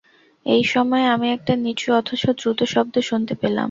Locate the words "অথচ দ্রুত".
1.99-2.59